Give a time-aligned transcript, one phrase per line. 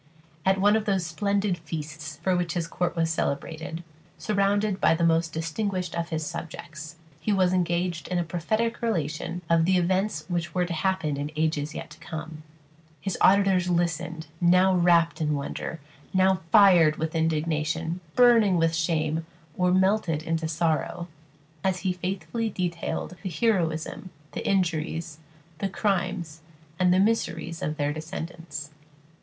[0.47, 3.83] At one of those splendid feasts for which his court was celebrated,
[4.17, 9.43] surrounded by the most distinguished of his subjects, he was engaged in a prophetic relation
[9.47, 12.41] of the events which were to happen in ages yet to come.
[12.99, 15.79] His auditors listened, now wrapt in wonder,
[16.15, 21.09] now fired with indignation, burning with shame, or melted into sorrow,
[21.63, 25.19] as he faithfully detailed the heroism, the injuries,
[25.59, 26.41] the crimes,
[26.79, 28.71] and the miseries of their descendants.